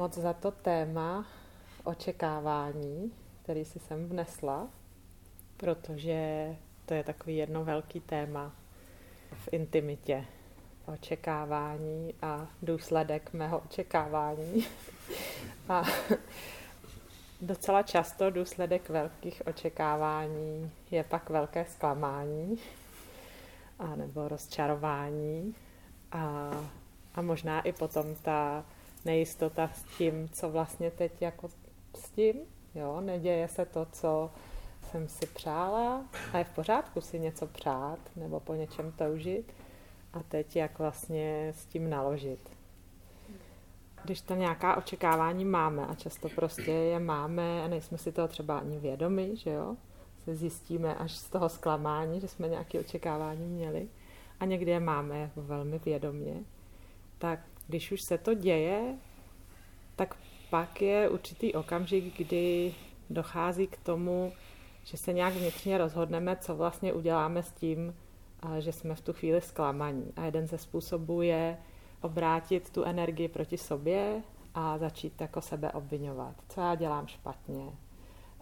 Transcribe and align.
Moc 0.00 0.14
za 0.14 0.32
to 0.32 0.50
téma 0.50 1.26
očekávání, 1.84 3.12
který 3.42 3.64
si 3.64 3.78
sem 3.78 4.08
vnesla, 4.08 4.68
protože 5.56 6.56
to 6.86 6.94
je 6.94 7.04
takový 7.04 7.36
jedno 7.36 7.64
velký 7.64 8.00
téma 8.00 8.52
v 9.32 9.48
intimitě. 9.52 10.24
Očekávání 10.86 12.14
a 12.22 12.48
důsledek 12.62 13.32
mého 13.32 13.58
očekávání. 13.58 14.66
A 15.68 15.82
docela 17.40 17.82
často 17.82 18.30
důsledek 18.30 18.88
velkých 18.88 19.42
očekávání 19.46 20.70
je 20.90 21.04
pak 21.04 21.30
velké 21.30 21.64
zklamání 21.64 22.58
a 23.78 23.96
nebo 23.96 24.28
rozčarování 24.28 25.54
a, 26.12 26.50
a 27.14 27.22
možná 27.22 27.60
i 27.60 27.72
potom 27.72 28.14
ta 28.14 28.64
nejistota 29.04 29.70
s 29.74 29.82
tím, 29.98 30.28
co 30.28 30.50
vlastně 30.50 30.90
teď 30.90 31.22
jako 31.22 31.48
s 31.96 32.10
tím, 32.10 32.36
jo, 32.74 33.00
neděje 33.00 33.48
se 33.48 33.64
to, 33.64 33.86
co 33.92 34.30
jsem 34.90 35.08
si 35.08 35.26
přála 35.26 36.04
a 36.32 36.38
je 36.38 36.44
v 36.44 36.50
pořádku 36.50 37.00
si 37.00 37.18
něco 37.18 37.46
přát 37.46 37.98
nebo 38.16 38.40
po 38.40 38.54
něčem 38.54 38.92
toužit 38.92 39.54
a 40.12 40.22
teď 40.22 40.56
jak 40.56 40.78
vlastně 40.78 41.52
s 41.56 41.66
tím 41.66 41.90
naložit. 41.90 42.50
Když 44.04 44.20
tam 44.20 44.38
nějaká 44.38 44.76
očekávání 44.76 45.44
máme 45.44 45.86
a 45.86 45.94
často 45.94 46.28
prostě 46.28 46.70
je 46.70 46.98
máme 46.98 47.62
a 47.62 47.68
nejsme 47.68 47.98
si 47.98 48.12
toho 48.12 48.28
třeba 48.28 48.58
ani 48.58 48.78
vědomi, 48.78 49.36
že 49.36 49.50
jo, 49.50 49.76
se 50.24 50.34
zjistíme 50.34 50.94
až 50.94 51.16
z 51.16 51.28
toho 51.28 51.48
zklamání, 51.48 52.20
že 52.20 52.28
jsme 52.28 52.48
nějaké 52.48 52.80
očekávání 52.80 53.46
měli 53.46 53.88
a 54.40 54.44
někdy 54.44 54.70
je 54.70 54.80
máme 54.80 55.18
jako 55.18 55.42
velmi 55.42 55.78
vědomě, 55.78 56.34
tak 57.18 57.40
když 57.70 57.92
už 57.92 58.02
se 58.02 58.18
to 58.18 58.34
děje, 58.34 58.98
tak 59.96 60.16
pak 60.50 60.82
je 60.82 61.08
určitý 61.08 61.54
okamžik, 61.54 62.16
kdy 62.16 62.74
dochází 63.10 63.66
k 63.66 63.76
tomu, 63.76 64.32
že 64.84 64.96
se 64.96 65.12
nějak 65.12 65.34
vnitřně 65.34 65.78
rozhodneme, 65.78 66.36
co 66.36 66.56
vlastně 66.56 66.92
uděláme 66.92 67.42
s 67.42 67.52
tím, 67.52 67.94
že 68.58 68.72
jsme 68.72 68.94
v 68.94 69.00
tu 69.00 69.12
chvíli 69.12 69.40
zklamaní. 69.40 70.12
A 70.16 70.24
jeden 70.24 70.46
ze 70.46 70.58
způsobů 70.58 71.22
je 71.22 71.58
obrátit 72.00 72.70
tu 72.70 72.84
energii 72.84 73.28
proti 73.28 73.58
sobě 73.58 74.22
a 74.54 74.78
začít 74.78 75.20
jako 75.20 75.40
sebe 75.40 75.72
obvinovat. 75.72 76.34
Co 76.48 76.60
já 76.60 76.74
dělám 76.74 77.06
špatně? 77.06 77.72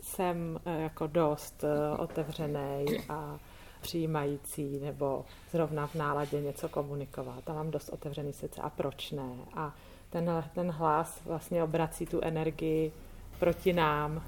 Jsem 0.00 0.60
e, 0.64 0.82
jako 0.82 1.06
dost 1.06 1.64
e, 1.64 1.96
otevřený 1.98 2.84
a 3.08 3.38
přijímající 3.80 4.80
nebo 4.80 5.24
zrovna 5.50 5.86
v 5.86 5.94
náladě 5.94 6.40
něco 6.40 6.68
komunikovat. 6.68 7.50
A 7.50 7.52
mám 7.52 7.70
dost 7.70 7.88
otevřený 7.88 8.32
srdce. 8.32 8.60
A 8.60 8.70
proč 8.70 9.10
ne? 9.10 9.30
A 9.54 9.74
ten, 10.10 10.44
ten 10.54 10.70
hlas 10.70 11.22
vlastně 11.24 11.62
obrací 11.62 12.06
tu 12.06 12.20
energii 12.20 12.92
proti 13.38 13.72
nám. 13.72 14.22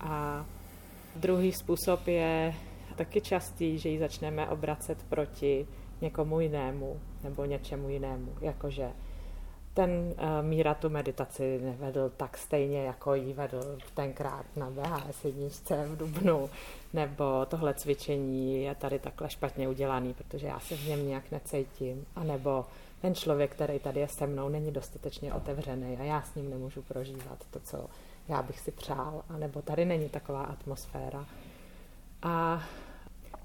A 0.00 0.46
druhý 1.16 1.52
způsob 1.52 2.06
je 2.06 2.54
taky 2.96 3.20
častý, 3.20 3.78
že 3.78 3.88
ji 3.88 3.98
začneme 3.98 4.48
obracet 4.48 5.02
proti 5.02 5.66
někomu 6.00 6.40
jinému 6.40 7.00
nebo 7.22 7.44
něčemu 7.44 7.88
jinému, 7.88 8.34
jakože 8.40 8.90
ten 9.74 9.90
uh, 9.90 10.46
Míra 10.46 10.74
tu 10.74 10.90
meditaci 10.90 11.60
nevedl 11.62 12.12
tak 12.16 12.38
stejně, 12.38 12.84
jako 12.84 13.14
ji 13.14 13.32
vedl 13.32 13.78
tenkrát 13.94 14.46
na 14.56 14.70
BHS 14.70 15.24
jedničce 15.24 15.86
v 15.86 15.96
Dubnu, 15.96 16.50
nebo 16.92 17.46
tohle 17.46 17.74
cvičení 17.74 18.62
je 18.62 18.74
tady 18.74 18.98
takhle 18.98 19.30
špatně 19.30 19.68
udělaný, 19.68 20.14
protože 20.14 20.46
já 20.46 20.60
se 20.60 20.76
v 20.76 20.88
něm 20.88 21.08
nějak 21.08 21.30
necítím, 21.30 22.06
a 22.16 22.24
nebo 22.24 22.64
ten 23.00 23.14
člověk, 23.14 23.50
který 23.50 23.78
tady 23.78 24.00
je 24.00 24.08
se 24.08 24.26
mnou, 24.26 24.48
není 24.48 24.70
dostatečně 24.70 25.34
otevřený 25.34 25.96
a 25.96 26.02
já 26.02 26.22
s 26.22 26.34
ním 26.34 26.50
nemůžu 26.50 26.82
prožívat 26.82 27.38
to, 27.50 27.60
co 27.60 27.86
já 28.28 28.42
bych 28.42 28.60
si 28.60 28.70
přál, 28.70 29.22
a 29.28 29.36
nebo 29.36 29.62
tady 29.62 29.84
není 29.84 30.08
taková 30.08 30.42
atmosféra. 30.42 31.26
A 32.22 32.62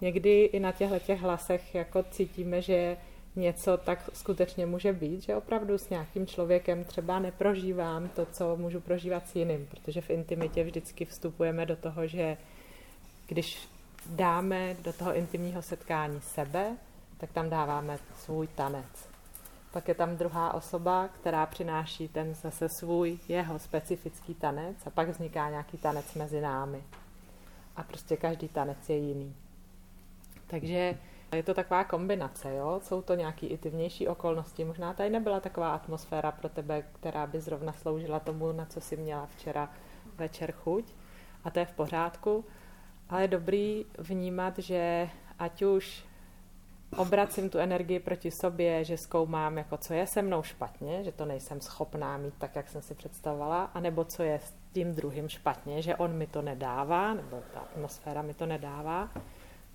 někdy 0.02 0.44
i 0.44 0.60
na 0.60 0.72
těchto 0.72 1.00
těch 1.00 1.22
hlasech 1.22 1.76
jako 1.76 2.04
cítíme, 2.04 2.62
že 2.62 2.98
něco 3.38 3.78
tak 3.78 4.10
skutečně 4.14 4.66
může 4.66 4.94
být, 4.94 5.22
že 5.22 5.36
opravdu 5.36 5.78
s 5.78 5.90
nějakým 5.90 6.28
člověkem 6.28 6.84
třeba 6.84 7.20
neprožívám 7.20 8.10
to, 8.10 8.26
co 8.26 8.56
můžu 8.56 8.82
prožívat 8.82 9.28
s 9.28 9.36
jiným, 9.36 9.68
protože 9.68 10.02
v 10.02 10.10
intimitě 10.10 10.64
vždycky 10.64 11.06
vstupujeme 11.06 11.66
do 11.66 11.76
toho, 11.76 12.08
že 12.08 12.38
když 13.28 13.70
dáme 14.10 14.76
do 14.82 14.94
toho 14.94 15.16
intimního 15.16 15.62
setkání 15.62 16.22
sebe, 16.22 16.78
tak 17.18 17.32
tam 17.32 17.50
dáváme 17.50 18.00
svůj 18.16 18.48
tanec. 18.48 19.10
Pak 19.72 19.88
je 19.88 19.96
tam 19.96 20.18
druhá 20.18 20.54
osoba, 20.54 21.08
která 21.08 21.46
přináší 21.46 22.08
ten 22.08 22.34
zase 22.34 22.70
svůj, 22.70 23.20
jeho 23.28 23.60
specifický 23.60 24.34
tanec 24.34 24.76
a 24.86 24.90
pak 24.90 25.10
vzniká 25.10 25.50
nějaký 25.50 25.78
tanec 25.78 26.14
mezi 26.14 26.42
námi. 26.42 26.84
A 27.76 27.84
prostě 27.84 28.18
každý 28.18 28.48
tanec 28.48 28.90
je 28.90 28.98
jiný. 28.98 29.36
Takže 30.48 30.98
je 31.36 31.44
to 31.44 31.54
taková 31.54 31.84
kombinace, 31.84 32.56
jo? 32.56 32.80
Jsou 32.84 33.02
to 33.02 33.16
nějaké 33.16 33.48
i 33.48 33.58
ty 33.58 33.70
vnější 33.70 34.08
okolnosti. 34.08 34.66
Možná 34.66 34.94
tady 34.94 35.10
nebyla 35.10 35.40
taková 35.40 35.76
atmosféra 35.76 36.32
pro 36.32 36.50
tebe, 36.50 36.84
která 36.94 37.28
by 37.28 37.42
zrovna 37.42 37.74
sloužila 37.74 38.20
tomu, 38.20 38.52
na 38.52 38.66
co 38.66 38.82
jsi 38.82 38.98
měla 38.98 39.26
včera 39.26 39.70
večer 40.18 40.52
chuť. 40.52 40.94
A 41.44 41.50
to 41.50 41.60
je 41.60 41.66
v 41.66 41.72
pořádku. 41.72 42.46
Ale 43.10 43.22
je 43.22 43.28
dobrý 43.28 43.86
vnímat, 43.98 44.60
že 44.60 45.10
ať 45.40 45.62
už 45.62 46.06
obracím 46.98 47.50
tu 47.50 47.58
energii 47.58 48.00
proti 48.00 48.32
sobě, 48.32 48.84
že 48.84 48.98
zkoumám, 48.98 49.58
jako 49.58 49.78
co 49.78 49.94
je 49.94 50.08
se 50.08 50.22
mnou 50.22 50.44
špatně, 50.44 51.04
že 51.04 51.12
to 51.12 51.26
nejsem 51.26 51.62
schopná 51.62 52.18
mít 52.18 52.34
tak, 52.38 52.56
jak 52.56 52.70
jsem 52.70 52.82
si 52.82 52.96
představovala, 52.96 53.64
anebo 53.64 54.04
co 54.04 54.24
je 54.24 54.40
s 54.40 54.54
tím 54.74 54.96
druhým 54.96 55.30
špatně, 55.30 55.82
že 55.82 55.96
on 55.96 56.14
mi 56.14 56.28
to 56.28 56.42
nedává, 56.42 57.14
nebo 57.14 57.42
ta 57.54 57.60
atmosféra 57.60 58.22
mi 58.22 58.34
to 58.34 58.46
nedává, 58.46 59.10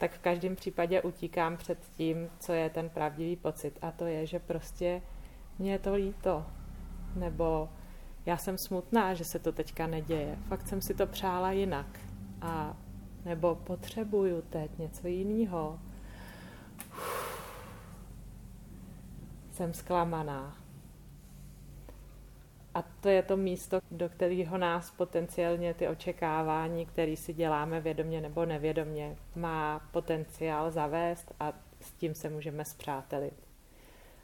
tak 0.02 0.12
v 0.12 0.18
každém 0.18 0.56
případě 0.56 1.02
utíkám 1.02 1.56
před 1.56 1.78
tím, 1.96 2.30
co 2.38 2.52
je 2.52 2.70
ten 2.70 2.88
pravdivý 2.90 3.36
pocit. 3.36 3.78
A 3.82 3.90
to 3.90 4.06
je, 4.06 4.26
že 4.26 4.38
prostě 4.38 5.02
mě 5.58 5.72
je 5.72 5.78
to 5.78 5.94
líto. 5.94 6.46
Nebo 7.14 7.68
já 8.26 8.36
jsem 8.36 8.58
smutná, 8.58 9.14
že 9.14 9.24
se 9.24 9.38
to 9.38 9.52
teďka 9.52 9.86
neděje. 9.86 10.38
Fakt 10.48 10.68
jsem 10.68 10.80
si 10.80 10.94
to 10.94 11.06
přála 11.06 11.52
jinak. 11.52 12.00
A 12.41 12.76
nebo 13.24 13.54
potřebuju 13.54 14.42
teď 14.42 14.78
něco 14.78 15.08
jiného. 15.08 15.80
Jsem 19.50 19.74
zklamaná. 19.74 20.61
A 22.75 22.83
to 22.83 23.09
je 23.09 23.22
to 23.22 23.37
místo, 23.37 23.81
do 23.91 24.09
kterého 24.09 24.59
nás 24.59 24.91
potenciálně 24.91 25.75
ty 25.75 25.88
očekávání, 25.88 26.87
které 26.87 27.16
si 27.16 27.33
děláme 27.33 27.81
vědomě 27.81 28.21
nebo 28.21 28.47
nevědomě, 28.47 29.16
má 29.34 29.88
potenciál 29.91 30.71
zavést 30.71 31.34
a 31.41 31.53
s 31.81 31.93
tím 31.93 32.15
se 32.15 32.28
můžeme 32.28 32.65
zpřátelit. 32.65 33.34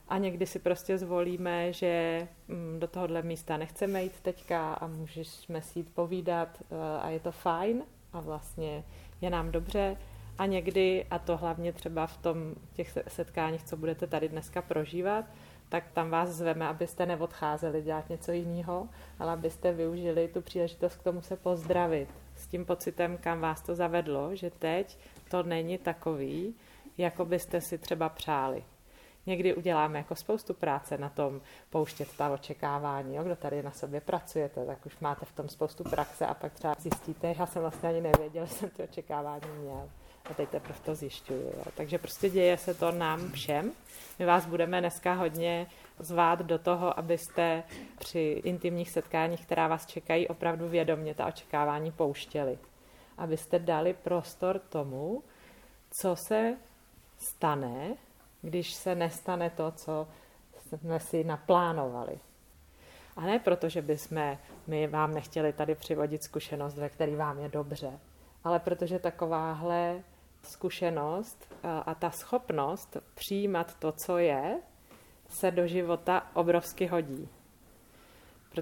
A 0.09 0.19
někdy 0.19 0.47
si 0.47 0.59
prostě 0.59 0.99
zvolíme, 0.99 1.73
že 1.73 2.29
mm, 2.49 2.81
do 2.81 2.87
tohohle 2.87 3.23
místa 3.23 3.57
nechceme 3.57 4.03
jít 4.03 4.21
teďka 4.21 4.75
a 4.75 4.87
můžeme 4.87 5.63
si 5.63 5.79
jít 5.79 5.95
povídat 5.95 6.49
eh, 6.63 6.75
a 7.01 7.09
je 7.09 7.21
to 7.21 7.33
fajn 7.33 7.83
a 8.13 8.21
vlastně 8.21 8.85
je 9.21 9.31
nám 9.31 9.53
dobře. 9.53 9.97
A 10.39 10.47
někdy, 10.47 11.07
a 11.11 11.19
to 11.19 11.37
hlavně 11.37 11.73
třeba 11.73 12.07
v 12.07 12.17
tom 12.17 12.55
těch 12.73 12.99
setkáních, 13.09 13.65
co 13.65 13.77
budete 13.77 14.07
tady 14.07 14.29
dneska 14.29 14.63
prožívat, 14.63 15.25
tak 15.69 15.84
tam 15.93 16.11
vás 16.11 16.29
zveme, 16.29 16.69
abyste 16.69 17.06
neodcházeli 17.06 17.82
dělat 17.82 18.09
něco 18.09 18.32
jiného, 18.32 18.88
ale 19.19 19.32
abyste 19.32 19.73
využili 19.73 20.29
tu 20.29 20.43
příležitost 20.43 20.97
k 20.97 21.03
tomu 21.03 21.23
se 21.23 21.37
pozdravit 21.37 22.09
s 22.37 22.47
tím 22.47 22.65
pocitem, 22.65 23.19
kam 23.19 23.41
vás 23.41 23.62
to 23.62 23.75
zavedlo, 23.75 24.37
že 24.37 24.50
teď 24.50 24.99
to 25.31 25.43
není 25.43 25.79
takový, 25.79 26.55
jako 26.99 27.25
byste 27.25 27.61
si 27.61 27.79
třeba 27.79 28.09
přáli. 28.09 28.65
Někdy 29.26 29.55
uděláme 29.55 29.99
jako 29.99 30.15
spoustu 30.15 30.55
práce 30.55 30.99
na 30.99 31.09
tom 31.09 31.41
pouštět 31.70 32.09
ta 32.17 32.31
očekávání. 32.31 33.17
Jo? 33.17 33.25
Kdo 33.25 33.37
tady 33.37 33.62
na 33.62 33.70
sobě 33.70 34.00
pracujete, 34.00 34.67
tak 34.67 34.87
už 34.87 34.99
máte 34.99 35.25
v 35.25 35.32
tom 35.32 35.49
spoustu 35.49 35.85
praxe 35.85 36.26
a 36.26 36.35
pak 36.35 36.53
třeba 36.53 36.75
zjistíte, 36.79 37.35
já 37.38 37.47
jsem 37.47 37.62
vlastně 37.62 37.88
ani 37.88 38.00
nevěděl, 38.00 38.47
že 38.47 38.53
jsem 38.53 38.70
ty 38.70 38.82
očekávání 38.82 39.49
měl. 39.61 39.88
A 40.31 40.35
teď 40.35 40.49
teprve 40.49 40.79
to 40.85 40.95
zjišťuju. 40.95 41.43
Jo? 41.43 41.65
Takže 41.77 41.99
prostě 41.99 42.31
děje 42.31 42.57
se 42.57 42.75
to 42.75 42.93
nám 42.93 43.33
všem. 43.33 43.73
My 44.19 44.27
vás 44.27 44.47
budeme 44.47 44.81
dneska 44.81 45.15
hodně 45.15 45.67
zvát 45.99 46.39
do 46.39 46.59
toho, 46.59 46.99
abyste 46.99 47.63
při 47.99 48.43
intimních 48.45 48.91
setkáních, 48.91 49.47
která 49.47 49.69
vás 49.69 49.87
čekají, 49.87 50.29
opravdu 50.29 50.69
vědomě 50.69 51.15
ta 51.15 51.27
očekávání 51.27 51.93
pouštěli. 51.93 52.59
Abyste 53.19 53.59
dali 53.59 53.95
prostor 53.95 54.59
tomu, 54.59 55.23
co 55.91 56.17
se 56.17 56.57
stane, 57.19 57.95
když 58.43 58.75
se 58.75 58.95
nestane 58.95 59.51
to, 59.51 59.71
co 59.71 60.09
jsme 60.59 61.01
si 61.01 61.25
naplánovali. 61.25 62.19
A 63.17 63.21
ne 63.21 63.39
proto, 63.39 63.69
že 63.69 63.83
bychom 63.83 64.39
my 64.67 64.87
vám 64.87 65.15
nechtěli 65.15 65.53
tady 65.53 65.75
přivodit 65.75 66.23
zkušenost, 66.23 66.75
ve 66.75 66.89
který 66.89 67.17
vám 67.17 67.39
je 67.39 67.49
dobře, 67.49 67.99
ale 68.45 68.59
protože 68.59 68.99
takováhle 68.99 70.03
zkušenost 70.43 71.55
a 71.87 71.94
ta 71.94 72.11
schopnost 72.11 72.96
přijímat 73.14 73.75
to, 73.79 73.93
co 73.93 74.19
je, 74.19 74.61
se 75.29 75.50
do 75.50 75.67
života 75.67 76.26
obrovsky 76.35 76.87
hodí. 76.87 77.29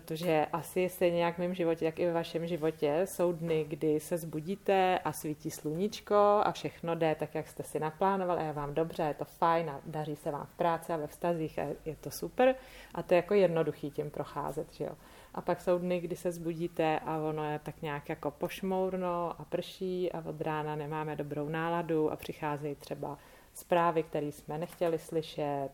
Protože 0.00 0.46
asi 0.52 0.88
stejně 0.88 1.24
jak 1.24 1.34
v 1.34 1.38
mém 1.38 1.54
životě, 1.54 1.84
tak 1.84 1.98
i 1.98 2.06
ve 2.06 2.12
vašem 2.12 2.46
životě 2.46 3.00
jsou 3.04 3.32
dny, 3.32 3.64
kdy 3.68 4.00
se 4.00 4.18
zbudíte 4.18 4.98
a 4.98 5.12
svítí 5.12 5.50
sluníčko 5.50 6.14
a 6.44 6.52
všechno 6.52 6.94
jde 6.94 7.14
tak, 7.14 7.34
jak 7.34 7.48
jste 7.48 7.62
si 7.62 7.80
naplánovali 7.80 8.40
a 8.40 8.46
je 8.46 8.52
vám 8.52 8.74
dobře, 8.74 9.02
je 9.02 9.14
to 9.14 9.24
fajn 9.24 9.70
a 9.70 9.80
daří 9.86 10.16
se 10.16 10.30
vám 10.30 10.46
v 10.46 10.54
práci 10.56 10.92
a 10.92 10.96
ve 10.96 11.06
vztazích 11.06 11.58
a 11.58 11.62
je 11.84 11.96
to 11.96 12.10
super 12.10 12.54
a 12.94 13.02
to 13.02 13.14
je 13.14 13.16
jako 13.16 13.34
jednoduchý 13.34 13.90
tím 13.90 14.10
procházet, 14.10 14.72
že 14.72 14.84
jo. 14.84 14.92
A 15.34 15.40
pak 15.40 15.60
jsou 15.60 15.78
dny, 15.78 16.00
kdy 16.00 16.16
se 16.16 16.32
zbudíte 16.32 16.98
a 16.98 17.18
ono 17.18 17.50
je 17.50 17.58
tak 17.58 17.82
nějak 17.82 18.08
jako 18.08 18.30
pošmourno 18.30 19.40
a 19.40 19.44
prší 19.44 20.12
a 20.12 20.22
od 20.28 20.40
rána 20.40 20.76
nemáme 20.76 21.16
dobrou 21.16 21.48
náladu 21.48 22.12
a 22.12 22.16
přicházejí 22.16 22.74
třeba 22.74 23.18
zprávy, 23.56 24.02
které 24.02 24.26
jsme 24.26 24.58
nechtěli 24.58 24.98
slyšet, 24.98 25.68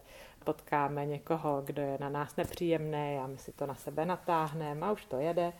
potkáme 0.44 1.06
někoho, 1.06 1.62
kdo 1.64 1.82
je 1.82 1.96
na 2.00 2.08
nás 2.08 2.37
nepříjemný 2.37 3.19
a 3.23 3.26
my 3.26 3.38
si 3.38 3.52
to 3.52 3.67
na 3.67 3.75
sebe 3.75 4.06
natáhneme 4.06 4.87
a 4.87 4.93
už 4.93 5.05
to 5.05 5.17
jede. 5.17 5.52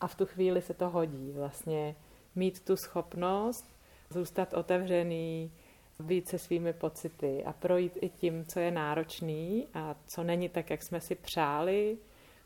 A 0.00 0.06
v 0.06 0.14
tu 0.14 0.26
chvíli 0.26 0.62
se 0.62 0.74
to 0.74 0.88
hodí 0.88 1.32
vlastně 1.32 1.96
mít 2.34 2.64
tu 2.64 2.76
schopnost 2.76 3.76
zůstat 4.10 4.54
otevřený, 4.54 5.52
být 6.00 6.28
se 6.28 6.38
svými 6.38 6.72
pocity 6.72 7.44
a 7.44 7.52
projít 7.52 7.98
i 8.00 8.08
tím, 8.08 8.44
co 8.44 8.60
je 8.60 8.70
náročný 8.70 9.66
a 9.74 9.96
co 10.06 10.22
není 10.22 10.48
tak, 10.48 10.70
jak 10.70 10.82
jsme 10.82 11.00
si 11.00 11.14
přáli, 11.14 11.98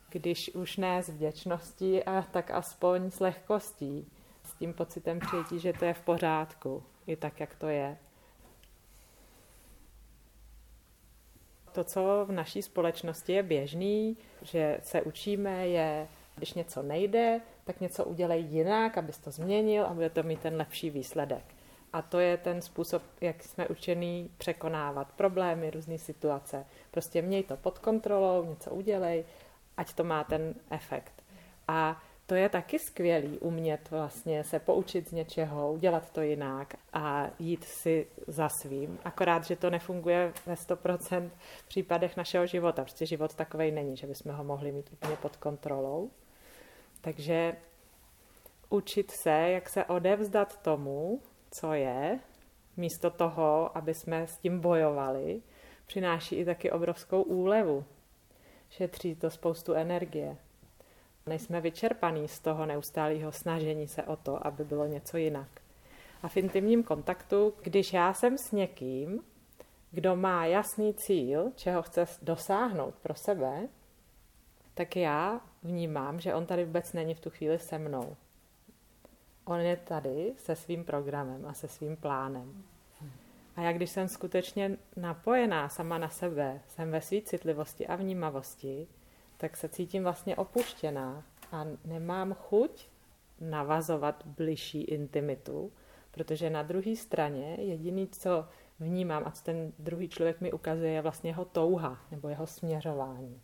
když 0.09 0.55
už 0.55 0.77
ne 0.77 1.03
s 1.03 1.09
vděčností, 1.09 2.03
a 2.03 2.21
tak 2.21 2.51
aspoň 2.51 3.11
s 3.11 3.19
lehkostí, 3.19 4.07
s 4.43 4.53
tím 4.53 4.73
pocitem 4.73 5.19
přijetí, 5.19 5.59
že 5.59 5.73
to 5.73 5.85
je 5.85 5.93
v 5.93 6.01
pořádku, 6.01 6.83
i 7.07 7.15
tak, 7.15 7.39
jak 7.39 7.55
to 7.55 7.67
je. 7.67 7.97
To, 11.71 11.83
co 11.83 12.25
v 12.25 12.31
naší 12.31 12.61
společnosti 12.61 13.33
je 13.33 13.43
běžný, 13.43 14.17
že 14.41 14.79
se 14.83 15.01
učíme, 15.01 15.67
je, 15.67 16.07
když 16.35 16.53
něco 16.53 16.81
nejde, 16.81 17.41
tak 17.63 17.81
něco 17.81 18.05
udělej 18.05 18.43
jinak, 18.43 18.97
abys 18.97 19.17
to 19.17 19.31
změnil 19.31 19.85
a 19.85 19.93
bude 19.93 20.09
to 20.09 20.23
mít 20.23 20.39
ten 20.39 20.55
lepší 20.55 20.89
výsledek. 20.89 21.43
A 21.93 22.01
to 22.01 22.19
je 22.19 22.37
ten 22.37 22.61
způsob, 22.61 23.03
jak 23.21 23.43
jsme 23.43 23.67
učení 23.67 24.29
překonávat 24.37 25.11
problémy, 25.11 25.69
různé 25.69 25.97
situace. 25.97 26.65
Prostě 26.91 27.21
měj 27.21 27.43
to 27.43 27.57
pod 27.57 27.79
kontrolou, 27.79 28.45
něco 28.45 28.71
udělej, 28.71 29.25
ať 29.77 29.93
to 29.93 30.03
má 30.03 30.23
ten 30.23 30.53
efekt. 30.69 31.23
A 31.67 32.03
to 32.31 32.35
je 32.35 32.49
taky 32.49 32.79
skvělý 32.79 33.39
umět 33.39 33.91
vlastně 33.91 34.43
se 34.43 34.59
poučit 34.59 35.09
z 35.09 35.11
něčeho, 35.11 35.73
udělat 35.73 36.11
to 36.11 36.21
jinak 36.21 36.73
a 36.93 37.27
jít 37.39 37.63
si 37.63 38.07
za 38.27 38.49
svým. 38.61 38.99
Akorát, 39.03 39.43
že 39.43 39.55
to 39.55 39.69
nefunguje 39.69 40.33
ve 40.45 40.53
100% 40.53 41.29
případech 41.67 42.17
našeho 42.17 42.47
života. 42.47 42.81
Prostě 42.81 43.05
život 43.05 43.35
takový 43.35 43.71
není, 43.71 43.97
že 43.97 44.07
bychom 44.07 44.31
ho 44.31 44.43
mohli 44.43 44.71
mít 44.71 44.89
úplně 44.93 45.15
pod 45.15 45.37
kontrolou. 45.37 46.11
Takže 47.01 47.55
učit 48.69 49.11
se, 49.11 49.31
jak 49.31 49.69
se 49.69 49.85
odevzdat 49.85 50.61
tomu, 50.61 51.21
co 51.51 51.73
je, 51.73 52.19
místo 52.77 53.09
toho, 53.09 53.77
aby 53.77 53.93
jsme 53.93 54.27
s 54.27 54.37
tím 54.37 54.59
bojovali, 54.59 55.41
přináší 55.85 56.35
i 56.35 56.45
taky 56.45 56.71
obrovskou 56.71 57.21
úlevu. 57.21 57.85
Šetří 58.69 59.15
to 59.15 59.29
spoustu 59.29 59.73
energie. 59.73 60.37
Nejsme 61.31 61.61
vyčerpaní 61.61 62.27
z 62.27 62.39
toho 62.39 62.65
neustálého 62.65 63.31
snažení 63.31 63.87
se 63.87 64.03
o 64.03 64.15
to, 64.15 64.47
aby 64.47 64.63
bylo 64.63 64.85
něco 64.85 65.17
jinak. 65.17 65.47
A 66.23 66.27
v 66.27 66.37
intimním 66.37 66.83
kontaktu, 66.83 67.53
když 67.61 67.93
já 67.93 68.13
jsem 68.13 68.37
s 68.37 68.51
někým, 68.51 69.19
kdo 69.91 70.15
má 70.15 70.45
jasný 70.45 70.93
cíl, 70.93 71.51
čeho 71.55 71.81
chce 71.81 72.05
dosáhnout 72.21 72.95
pro 72.95 73.13
sebe, 73.15 73.67
tak 74.73 74.95
já 74.95 75.41
vnímám, 75.63 76.19
že 76.19 76.35
on 76.35 76.45
tady 76.45 76.65
vůbec 76.65 76.93
není 76.93 77.13
v 77.13 77.19
tu 77.19 77.29
chvíli 77.29 77.59
se 77.59 77.77
mnou. 77.77 78.15
On 79.45 79.59
je 79.59 79.77
tady 79.77 80.33
se 80.37 80.55
svým 80.55 80.83
programem 80.83 81.45
a 81.45 81.53
se 81.53 81.67
svým 81.67 81.97
plánem. 81.97 82.63
A 83.55 83.61
já 83.61 83.73
když 83.73 83.89
jsem 83.89 84.07
skutečně 84.07 84.77
napojená 84.95 85.69
sama 85.69 85.97
na 85.97 86.09
sebe, 86.09 86.61
jsem 86.67 86.91
ve 86.91 87.01
své 87.01 87.21
citlivosti 87.21 87.87
a 87.87 87.95
vnímavosti, 87.95 88.87
tak 89.41 89.57
se 89.57 89.69
cítím 89.69 90.03
vlastně 90.03 90.35
opuštěná 90.35 91.23
a 91.51 91.65
nemám 91.85 92.33
chuť 92.33 92.87
navazovat 93.39 94.23
bližší 94.25 94.81
intimitu, 94.81 95.71
protože 96.11 96.49
na 96.49 96.63
druhé 96.63 96.95
straně 96.95 97.55
jediný, 97.59 98.07
co 98.07 98.47
vnímám 98.79 99.23
a 99.25 99.31
co 99.31 99.43
ten 99.43 99.73
druhý 99.79 100.09
člověk 100.09 100.41
mi 100.41 100.51
ukazuje, 100.51 100.91
je 100.91 101.01
vlastně 101.01 101.29
jeho 101.29 101.45
touha 101.45 101.97
nebo 102.11 102.29
jeho 102.29 102.47
směřování. 102.47 103.41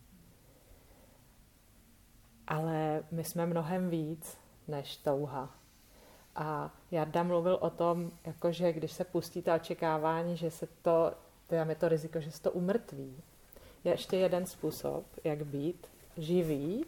Ale 2.46 3.04
my 3.10 3.24
jsme 3.24 3.46
mnohem 3.46 3.90
víc 3.90 4.38
než 4.68 4.96
touha. 4.96 5.54
A 6.34 6.74
Jarda 6.90 7.22
mluvil 7.22 7.58
o 7.60 7.70
tom, 7.70 8.10
jakože 8.26 8.72
když 8.72 8.92
se 8.92 9.04
pustí 9.04 9.42
ta 9.42 9.54
očekávání, 9.54 10.36
že 10.36 10.50
se 10.50 10.68
to, 10.82 11.12
tam 11.46 11.70
je 11.70 11.76
to 11.76 11.88
riziko, 11.88 12.20
že 12.20 12.30
se 12.30 12.42
to 12.42 12.52
umrtví. 12.52 13.22
Je 13.88 13.94
ještě 13.94 14.16
jeden 14.16 14.46
způsob, 14.46 15.04
jak 15.24 15.44
být 15.44 15.86
živý 16.16 16.84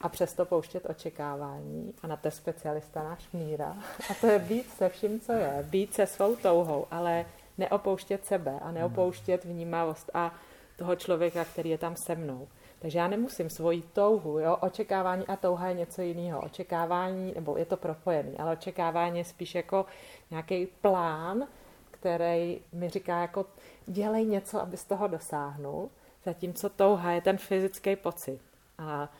a 0.00 0.08
přesto 0.08 0.44
pouštět 0.44 0.86
očekávání. 0.90 1.94
A 2.02 2.06
na 2.06 2.16
to 2.16 2.28
je 2.28 2.32
specialista 2.32 3.02
náš 3.02 3.28
Míra. 3.32 3.76
A 4.10 4.14
to 4.20 4.26
je 4.26 4.38
být 4.38 4.70
se 4.70 4.88
vším, 4.88 5.20
co 5.20 5.32
je. 5.32 5.66
Být 5.70 5.94
se 5.94 6.06
svou 6.06 6.36
touhou, 6.36 6.86
ale 6.90 7.26
neopouštět 7.58 8.26
sebe 8.26 8.58
a 8.62 8.72
neopouštět 8.72 9.44
vnímavost 9.44 10.10
a 10.14 10.34
toho 10.76 10.96
člověka, 10.96 11.44
který 11.44 11.70
je 11.70 11.78
tam 11.78 11.96
se 11.96 12.14
mnou. 12.14 12.48
Takže 12.78 12.98
já 12.98 13.08
nemusím 13.08 13.50
svoji 13.50 13.82
touhu, 13.82 14.38
jo? 14.38 14.56
očekávání 14.56 15.26
a 15.26 15.36
touha 15.36 15.68
je 15.68 15.74
něco 15.74 16.02
jiného. 16.02 16.40
Očekávání, 16.40 17.32
nebo 17.34 17.56
je 17.56 17.64
to 17.64 17.76
propojený, 17.76 18.38
ale 18.38 18.52
očekávání 18.52 19.18
je 19.18 19.24
spíš 19.24 19.54
jako 19.54 19.86
nějaký 20.30 20.66
plán, 20.66 21.46
který 21.90 22.60
mi 22.72 22.88
říká 22.88 23.20
jako 23.20 23.46
dělej 23.86 24.24
něco, 24.24 24.60
aby 24.60 24.76
z 24.76 24.84
toho 24.84 25.06
dosáhnul, 25.08 25.90
zatímco 26.24 26.68
touha 26.68 27.12
je 27.12 27.20
ten 27.20 27.38
fyzický 27.38 27.96
pocit. 27.96 28.40
A 28.78 29.12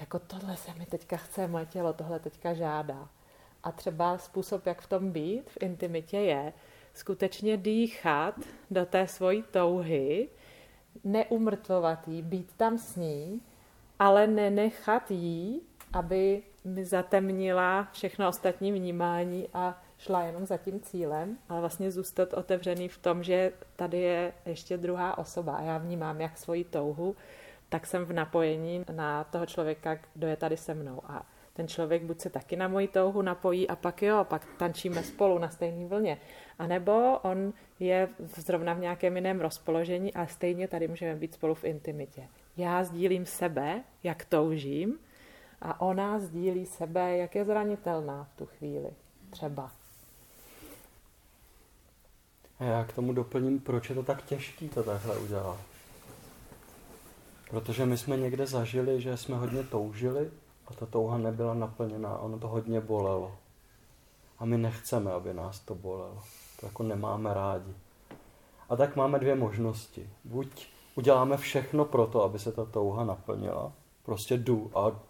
jako 0.00 0.18
tohle 0.18 0.56
se 0.56 0.74
mi 0.74 0.86
teďka 0.86 1.16
chce, 1.16 1.48
moje 1.48 1.66
tělo 1.66 1.92
tohle 1.92 2.18
teďka 2.18 2.54
žádá. 2.54 3.08
A 3.62 3.72
třeba 3.72 4.18
způsob, 4.18 4.66
jak 4.66 4.80
v 4.80 4.86
tom 4.86 5.10
být, 5.10 5.50
v 5.50 5.58
intimitě 5.60 6.18
je 6.18 6.52
skutečně 6.94 7.56
dýchat 7.56 8.34
do 8.70 8.86
té 8.86 9.06
svojí 9.06 9.42
touhy, 9.42 10.28
neumrtvovat 11.04 12.08
jí, 12.08 12.22
být 12.22 12.52
tam 12.56 12.78
s 12.78 12.96
ní, 12.96 13.40
ale 13.98 14.26
nenechat 14.26 15.10
jí, 15.10 15.60
aby 15.92 16.42
mi 16.64 16.84
zatemnila 16.84 17.88
všechno 17.92 18.28
ostatní 18.28 18.72
vnímání 18.72 19.48
a 19.54 19.82
šla 20.02 20.22
jenom 20.22 20.46
za 20.46 20.56
tím 20.56 20.80
cílem, 20.80 21.38
ale 21.48 21.60
vlastně 21.60 21.90
zůstat 21.90 22.32
otevřený 22.32 22.88
v 22.88 22.98
tom, 22.98 23.22
že 23.22 23.52
tady 23.76 24.00
je 24.00 24.32
ještě 24.46 24.76
druhá 24.76 25.18
osoba 25.18 25.56
a 25.56 25.62
já 25.62 25.78
vnímám 25.78 26.20
jak 26.20 26.38
svoji 26.38 26.64
touhu, 26.64 27.16
tak 27.68 27.86
jsem 27.86 28.04
v 28.04 28.12
napojení 28.12 28.84
na 28.92 29.24
toho 29.24 29.46
člověka, 29.46 29.98
kdo 30.14 30.26
je 30.26 30.36
tady 30.36 30.56
se 30.56 30.74
mnou. 30.74 31.00
A 31.06 31.26
ten 31.52 31.68
člověk 31.68 32.02
buď 32.02 32.20
se 32.20 32.30
taky 32.30 32.56
na 32.56 32.68
moji 32.68 32.88
touhu 32.88 33.22
napojí 33.22 33.68
a 33.68 33.76
pak 33.76 34.02
jo, 34.02 34.24
pak 34.24 34.46
tančíme 34.58 35.02
spolu 35.02 35.38
na 35.38 35.50
stejné 35.50 35.86
vlně. 35.86 36.18
A 36.58 36.66
nebo 36.66 37.18
on 37.22 37.52
je 37.80 38.08
zrovna 38.36 38.74
v 38.74 38.80
nějakém 38.80 39.16
jiném 39.16 39.40
rozpoložení 39.40 40.14
a 40.14 40.26
stejně 40.26 40.68
tady 40.68 40.88
můžeme 40.88 41.14
být 41.14 41.34
spolu 41.34 41.54
v 41.54 41.64
intimitě. 41.64 42.28
Já 42.56 42.84
sdílím 42.84 43.26
sebe, 43.26 43.82
jak 44.02 44.24
toužím, 44.24 44.98
a 45.60 45.80
ona 45.80 46.18
sdílí 46.18 46.66
sebe, 46.66 47.16
jak 47.16 47.34
je 47.34 47.44
zranitelná 47.44 48.24
v 48.24 48.36
tu 48.36 48.46
chvíli. 48.46 48.90
Třeba. 49.30 49.81
Já 52.62 52.84
k 52.84 52.92
tomu 52.92 53.12
doplním, 53.12 53.60
proč 53.60 53.88
je 53.88 53.94
to 53.94 54.02
tak 54.02 54.22
těžký 54.22 54.68
to 54.68 54.82
takhle 54.82 55.18
udělat. 55.18 55.58
Protože 57.50 57.86
my 57.86 57.98
jsme 57.98 58.16
někde 58.16 58.46
zažili, 58.46 59.00
že 59.00 59.16
jsme 59.16 59.36
hodně 59.36 59.62
toužili 59.62 60.30
a 60.66 60.74
ta 60.74 60.86
touha 60.86 61.18
nebyla 61.18 61.54
naplněná, 61.54 62.18
ono 62.18 62.38
to 62.38 62.48
hodně 62.48 62.80
bolelo. 62.80 63.36
A 64.38 64.44
my 64.44 64.58
nechceme, 64.58 65.12
aby 65.12 65.34
nás 65.34 65.60
to 65.60 65.74
bolelo. 65.74 66.22
To 66.60 66.66
jako 66.66 66.82
nemáme 66.82 67.34
rádi. 67.34 67.74
A 68.68 68.76
tak 68.76 68.96
máme 68.96 69.18
dvě 69.18 69.34
možnosti. 69.34 70.10
Buď 70.24 70.66
uděláme 70.94 71.36
všechno 71.36 71.84
pro 71.84 72.06
to, 72.06 72.22
aby 72.22 72.38
se 72.38 72.52
ta 72.52 72.64
touha 72.64 73.04
naplnila. 73.04 73.72
Prostě 74.04 74.36
jdu 74.36 74.70
a 74.74 75.00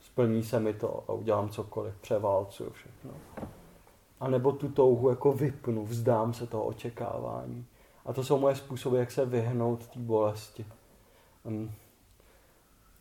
splní 0.00 0.44
se 0.44 0.60
mi 0.60 0.74
to 0.74 1.04
a 1.08 1.12
udělám 1.12 1.48
cokoliv, 1.48 1.94
převálcuju 2.00 2.70
všechno. 2.70 3.10
A 4.20 4.28
nebo 4.28 4.52
tu 4.52 4.68
touhu 4.68 5.08
jako 5.08 5.32
vypnu, 5.32 5.86
vzdám 5.86 6.34
se 6.34 6.46
toho 6.46 6.64
očekávání. 6.64 7.66
A 8.06 8.12
to 8.12 8.24
jsou 8.24 8.38
moje 8.38 8.54
způsoby, 8.54 8.98
jak 8.98 9.10
se 9.10 9.26
vyhnout 9.26 9.86
té 9.86 9.98
bolesti. 9.98 10.66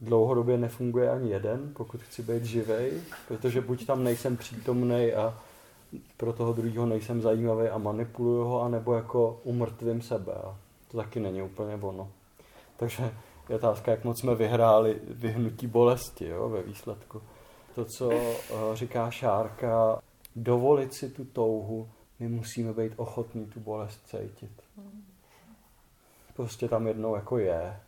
Dlouhodobě 0.02 0.58
nefunguje 0.58 1.10
ani 1.12 1.32
jeden, 1.32 1.72
pokud 1.76 2.02
chci 2.02 2.24
být 2.24 2.44
živej, 2.44 3.02
protože 3.28 3.62
buď 3.62 3.86
tam 3.86 4.04
nejsem 4.04 4.38
přítomný 4.38 5.14
a 5.14 5.40
pro 6.18 6.34
toho 6.34 6.54
druhého 6.54 6.86
nejsem 6.86 7.22
zajímavý 7.22 7.68
a 7.68 7.78
manipuluju 7.78 8.44
ho, 8.44 8.62
anebo 8.62 8.94
jako 8.94 9.40
umrtvím 9.44 10.02
sebe. 10.02 10.34
A 10.34 10.56
to 10.92 10.98
taky 10.98 11.20
není 11.20 11.42
úplně 11.42 11.76
ono. 11.76 12.10
Takže 12.78 13.12
Je 13.50 13.56
otázka, 13.56 13.92
jak 13.92 14.04
moc 14.04 14.20
jsme 14.20 14.36
vyhráli 14.36 15.02
vyhnutí 15.10 15.68
bolesti 15.68 16.28
jo, 16.28 16.50
ve 16.50 16.62
výsledku. 16.64 17.22
To, 17.76 17.86
co 17.86 18.08
uh, 18.08 18.16
říká 18.74 19.12
Šárka, 19.12 20.02
dovolit 20.36 20.94
si 20.94 21.10
tu 21.10 21.26
touhu, 21.26 21.90
my 22.20 22.28
musíme 22.28 22.74
být 22.74 22.94
ochotní 22.96 23.46
tu 23.46 23.60
bolest 23.60 24.00
cítit. 24.08 24.52
Prostě 26.36 26.68
tam 26.68 26.88
jednou 26.88 27.16
jako 27.16 27.38
je. 27.38 27.80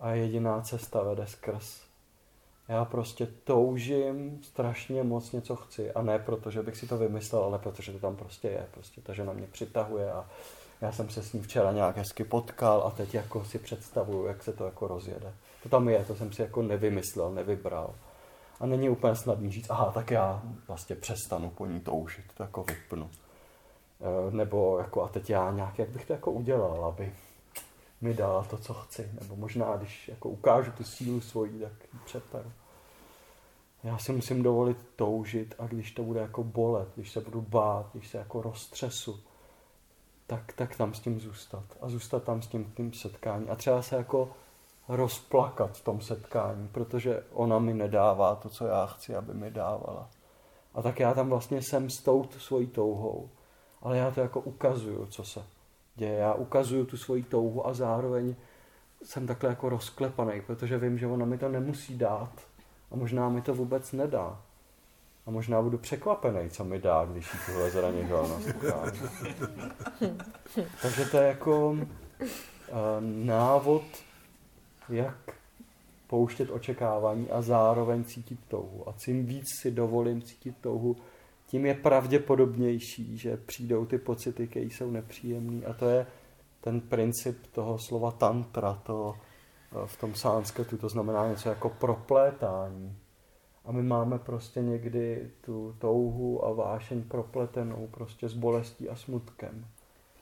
A 0.00 0.10
jediná 0.10 0.60
cesta 0.60 1.02
vede 1.02 1.26
skrz. 1.26 1.80
Já 2.68 2.84
prostě 2.84 3.26
toužím, 3.44 4.40
strašně 4.42 5.02
moc 5.02 5.32
něco 5.32 5.56
chci. 5.56 5.92
A 5.92 6.02
ne 6.02 6.18
proto, 6.18 6.50
že 6.50 6.62
bych 6.62 6.76
si 6.76 6.86
to 6.86 6.98
vymyslel, 6.98 7.42
ale 7.42 7.58
protože 7.58 7.92
to 7.92 7.98
tam 7.98 8.16
prostě 8.16 8.48
je. 8.48 8.66
Prostě 8.70 9.00
ta 9.00 9.12
žena 9.12 9.32
mě 9.32 9.46
přitahuje 9.46 10.12
a 10.12 10.26
já 10.80 10.92
jsem 10.92 11.10
se 11.10 11.22
s 11.22 11.32
ní 11.32 11.42
včera 11.42 11.72
nějak 11.72 11.96
hezky 11.96 12.24
potkal 12.24 12.82
a 12.86 12.90
teď 12.90 13.14
jako 13.14 13.44
si 13.44 13.58
představuju, 13.58 14.26
jak 14.26 14.42
se 14.42 14.52
to 14.52 14.64
jako 14.64 14.88
rozjede. 14.88 15.32
To 15.62 15.68
tam 15.68 15.88
je, 15.88 16.04
to 16.04 16.16
jsem 16.16 16.32
si 16.32 16.42
jako 16.42 16.62
nevymyslel, 16.62 17.30
nevybral. 17.30 17.94
A 18.60 18.66
není 18.66 18.88
úplně 18.88 19.16
snadný 19.16 19.50
říct, 19.50 19.70
aha, 19.70 19.90
tak 19.92 20.10
já 20.10 20.42
vlastně 20.68 20.96
přestanu 20.96 21.50
po 21.50 21.66
ní 21.66 21.80
toužit, 21.80 22.24
to 22.34 22.42
jako 22.42 22.62
vypnu. 22.62 23.10
E, 24.00 24.30
nebo 24.30 24.78
jako 24.78 25.02
a 25.02 25.08
teď 25.08 25.30
já 25.30 25.50
nějak, 25.50 25.78
jak 25.78 25.88
bych 25.88 26.06
to 26.06 26.12
jako 26.12 26.32
udělal, 26.32 26.84
aby 26.84 27.14
mi 28.00 28.14
dala 28.14 28.44
to, 28.44 28.58
co 28.58 28.74
chci. 28.74 29.10
Nebo 29.20 29.36
možná, 29.36 29.76
když 29.76 30.08
jako 30.08 30.28
ukážu 30.28 30.72
tu 30.72 30.84
sílu 30.84 31.20
svoji, 31.20 31.60
tak 31.60 31.72
ji 31.92 32.00
přeperu. 32.04 32.52
Já 33.82 33.98
si 33.98 34.12
musím 34.12 34.42
dovolit 34.42 34.76
toužit 34.96 35.54
a 35.58 35.66
když 35.66 35.92
to 35.92 36.02
bude 36.02 36.20
jako 36.20 36.44
bolet, 36.44 36.88
když 36.94 37.10
se 37.10 37.20
budu 37.20 37.40
bát, 37.40 37.90
když 37.92 38.08
se 38.08 38.18
jako 38.18 38.42
roztřesu, 38.42 39.20
tak, 40.26 40.52
tak 40.52 40.76
tam 40.76 40.94
s 40.94 41.00
tím 41.00 41.20
zůstat. 41.20 41.64
A 41.80 41.88
zůstat 41.88 42.22
tam 42.24 42.42
s 42.42 42.46
tím, 42.46 42.72
tím 42.76 42.92
setkání. 42.92 43.48
A 43.48 43.54
třeba 43.54 43.82
se 43.82 43.96
jako 43.96 44.30
rozplakat 44.90 45.78
v 45.78 45.84
tom 45.84 46.00
setkání, 46.00 46.68
protože 46.68 47.22
ona 47.32 47.58
mi 47.58 47.74
nedává 47.74 48.34
to, 48.34 48.48
co 48.48 48.66
já 48.66 48.86
chci, 48.86 49.16
aby 49.16 49.34
mi 49.34 49.50
dávala. 49.50 50.08
A 50.74 50.82
tak 50.82 51.00
já 51.00 51.14
tam 51.14 51.28
vlastně 51.28 51.62
jsem 51.62 51.90
s 51.90 52.02
tou 52.02 52.28
svojí 52.38 52.66
touhou, 52.66 53.28
ale 53.82 53.98
já 53.98 54.10
to 54.10 54.20
jako 54.20 54.40
ukazuju, 54.40 55.06
co 55.06 55.24
se 55.24 55.42
děje. 55.96 56.14
Já 56.14 56.34
ukazuju 56.34 56.84
tu 56.84 56.96
svoji 56.96 57.22
touhu 57.22 57.66
a 57.66 57.74
zároveň 57.74 58.34
jsem 59.02 59.26
takhle 59.26 59.50
jako 59.50 59.68
rozklepaný, 59.68 60.40
protože 60.40 60.78
vím, 60.78 60.98
že 60.98 61.06
ona 61.06 61.26
mi 61.26 61.38
to 61.38 61.48
nemusí 61.48 61.98
dát 61.98 62.32
a 62.90 62.96
možná 62.96 63.28
mi 63.28 63.42
to 63.42 63.54
vůbec 63.54 63.92
nedá. 63.92 64.38
A 65.26 65.30
možná 65.30 65.62
budu 65.62 65.78
překvapený, 65.78 66.50
co 66.50 66.64
mi 66.64 66.78
dá, 66.78 67.04
když 67.04 67.34
jí 67.34 67.40
tuhle 67.46 67.70
zranitelnost 67.70 68.48
ukážu. 68.48 69.04
Takže 70.82 71.04
to 71.04 71.16
je 71.16 71.28
jako 71.28 71.70
uh, 71.70 71.78
návod, 73.00 73.82
jak 74.92 75.40
pouštět 76.06 76.50
očekávání 76.50 77.30
a 77.30 77.42
zároveň 77.42 78.04
cítit 78.04 78.38
touhu. 78.48 78.88
A 78.88 78.94
čím 78.98 79.26
víc 79.26 79.44
si 79.60 79.70
dovolím 79.70 80.22
cítit 80.22 80.56
touhu, 80.60 80.96
tím 81.46 81.66
je 81.66 81.74
pravděpodobnější, 81.74 83.18
že 83.18 83.36
přijdou 83.36 83.86
ty 83.86 83.98
pocity, 83.98 84.46
které 84.46 84.66
jsou 84.66 84.90
nepříjemné. 84.90 85.66
A 85.66 85.72
to 85.72 85.88
je 85.88 86.06
ten 86.60 86.80
princip 86.80 87.46
toho 87.46 87.78
slova 87.78 88.10
tantra, 88.10 88.74
to 88.74 89.14
eh, 89.14 89.86
v 89.86 89.96
tom 90.00 90.14
sánskrtu, 90.14 90.76
to 90.76 90.88
znamená 90.88 91.28
něco 91.28 91.48
jako 91.48 91.68
proplétání. 91.68 92.96
A 93.64 93.72
my 93.72 93.82
máme 93.82 94.18
prostě 94.18 94.60
někdy 94.60 95.30
tu 95.40 95.76
touhu 95.78 96.44
a 96.44 96.52
vášeň 96.52 97.02
propletenou 97.02 97.88
prostě 97.90 98.28
s 98.28 98.34
bolestí 98.34 98.88
a 98.88 98.96
smutkem. 98.96 99.66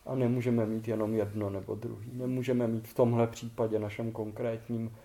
A 0.09 0.15
nemůžeme 0.15 0.67
mít 0.67 0.89
jenom 0.89 1.15
jedno 1.15 1.51
nebo 1.51 1.75
druhý. 1.75 2.11
Nemůžeme 2.13 2.67
mít 2.67 2.89
v 2.89 2.95
tomhle 2.95 3.27
případě 3.27 3.79
našem 3.79 4.13
konkrétním 4.13 4.97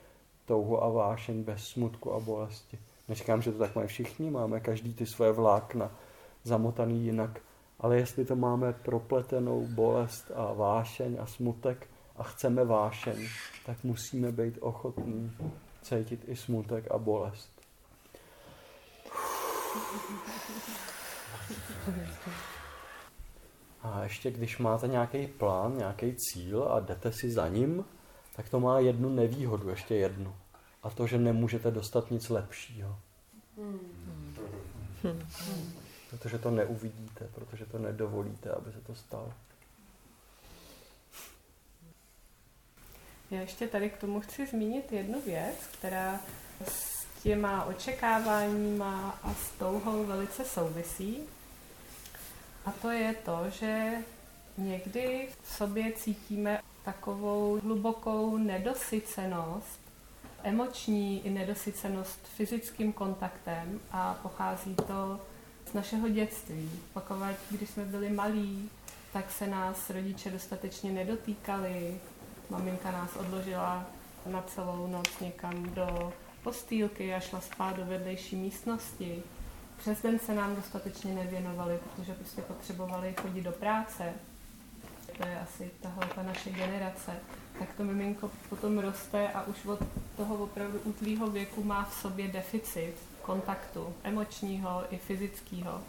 touhu 0.45 0.83
a 0.83 0.89
vášeň 0.89 1.43
bez 1.43 1.63
smutku 1.63 2.13
a 2.13 2.19
bolesti. 2.19 2.79
Neříkám, 3.07 3.41
že 3.41 3.51
to 3.51 3.57
tak 3.57 3.75
mají 3.75 3.87
všichni, 3.87 4.31
máme 4.31 4.59
každý 4.59 4.93
ty 4.93 5.05
své 5.05 5.31
vlákna 5.31 5.91
zamotaný 6.43 7.05
jinak, 7.05 7.39
ale 7.79 7.97
jestli 7.97 8.25
to 8.25 8.35
máme 8.35 8.73
propletenou 8.73 9.67
bolest 9.67 10.31
a 10.35 10.53
vášeň 10.53 11.17
a 11.21 11.25
smutek 11.25 11.87
a 12.15 12.23
chceme 12.23 12.65
vášeň, 12.65 13.27
tak 13.65 13.83
musíme 13.83 14.31
být 14.31 14.57
ochotní 14.61 15.31
cítit 15.81 16.25
i 16.27 16.35
smutek 16.35 16.91
a 16.91 16.97
bolest. 16.97 17.61
A 23.83 24.03
ještě 24.03 24.31
když 24.31 24.57
máte 24.57 24.87
nějaký 24.87 25.27
plán, 25.27 25.77
nějaký 25.77 26.15
cíl 26.15 26.63
a 26.63 26.79
jdete 26.79 27.11
si 27.11 27.31
za 27.31 27.47
ním, 27.47 27.85
tak 28.35 28.49
to 28.49 28.59
má 28.59 28.79
jednu 28.79 29.09
nevýhodu, 29.09 29.69
ještě 29.69 29.95
jednu. 29.95 30.35
A 30.83 30.89
to, 30.89 31.07
že 31.07 31.17
nemůžete 31.17 31.71
dostat 31.71 32.11
nic 32.11 32.29
lepšího. 32.29 32.99
Protože 36.09 36.39
to 36.39 36.51
neuvidíte, 36.51 37.29
protože 37.35 37.65
to 37.65 37.79
nedovolíte, 37.79 38.51
aby 38.51 38.71
se 38.71 38.81
to 38.81 38.95
stalo. 38.95 39.33
Já 43.31 43.41
ještě 43.41 43.67
tady 43.67 43.89
k 43.89 43.97
tomu 43.97 44.21
chci 44.21 44.47
zmínit 44.47 44.91
jednu 44.91 45.21
věc, 45.21 45.55
která 45.71 46.19
s 46.67 47.05
těma 47.23 47.65
očekáváníma 47.65 49.19
a 49.23 49.33
s 49.33 49.51
touhou 49.51 50.05
velice 50.05 50.45
souvisí. 50.45 51.19
A 52.65 52.71
to 52.71 52.89
je 52.89 53.13
to, 53.13 53.45
že 53.49 53.91
někdy 54.57 55.27
v 55.41 55.55
sobě 55.55 55.91
cítíme 55.91 56.59
takovou 56.85 57.59
hlubokou 57.63 58.37
nedosycenost, 58.37 59.79
emoční 60.43 61.25
i 61.25 61.29
nedosycenost 61.29 62.19
fyzickým 62.27 62.93
kontaktem 62.93 63.79
a 63.91 64.13
pochází 64.13 64.75
to 64.75 65.19
z 65.71 65.73
našeho 65.73 66.09
dětství. 66.09 66.71
Pakovat, 66.93 67.35
když 67.51 67.69
jsme 67.69 67.85
byli 67.85 68.09
malí, 68.09 68.69
tak 69.13 69.31
se 69.31 69.47
nás 69.47 69.89
rodiče 69.89 70.31
dostatečně 70.31 70.91
nedotýkali. 70.91 71.99
Maminka 72.49 72.91
nás 72.91 73.15
odložila 73.15 73.85
na 74.25 74.41
celou 74.41 74.87
noc 74.87 75.19
někam 75.21 75.63
do 75.63 76.13
postýlky 76.43 77.13
a 77.13 77.19
šla 77.19 77.41
spát 77.41 77.75
do 77.75 77.85
vedlejší 77.85 78.35
místnosti. 78.35 79.23
Přes 79.83 80.01
den 80.01 80.19
se 80.19 80.35
nám 80.35 80.55
dostatečně 80.55 81.13
nevěnovali, 81.13 81.79
protože 81.83 82.13
prostě 82.13 82.41
potřebovali 82.41 83.15
chodit 83.21 83.41
do 83.41 83.51
práce. 83.51 84.13
To 85.17 85.27
je 85.27 85.39
asi 85.39 85.71
tahle 85.81 86.07
ta 86.15 86.23
naše 86.23 86.49
generace. 86.49 87.11
Tak 87.59 87.75
to 87.77 87.83
miminko 87.83 88.31
potom 88.49 88.79
roste 88.79 89.29
a 89.29 89.43
už 89.43 89.65
od 89.65 89.79
toho 90.17 90.35
opravdu 90.35 90.79
útlýho 90.79 91.27
věku 91.27 91.63
má 91.63 91.83
v 91.83 91.93
sobě 91.93 92.27
deficit 92.27 92.93
kontaktu, 93.21 93.93
emočního 94.03 94.83
i 94.89 94.97
fyzického. 94.97 95.81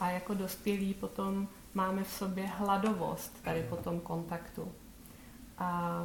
A 0.00 0.10
jako 0.10 0.34
dospělí 0.34 0.94
potom 0.94 1.48
máme 1.74 2.04
v 2.04 2.12
sobě 2.12 2.46
hladovost 2.46 3.42
tady 3.42 3.62
po 3.62 3.76
tom 3.76 4.00
kontaktu. 4.00 4.72
A 5.58 6.00